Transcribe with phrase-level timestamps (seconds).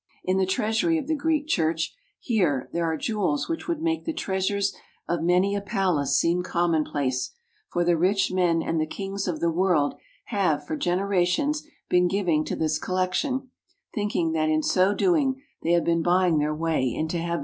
[0.23, 4.13] In the treasury of the Greek Church here there are jewels which would make the
[4.13, 4.73] treasures
[5.07, 7.29] of many a palace seem commonplace,
[7.71, 9.93] for the rich men and the kings of the world
[10.33, 13.51] have for gene rations been giving to this collection,
[13.93, 17.39] thinking that in so doing they have been buying their way into heaven.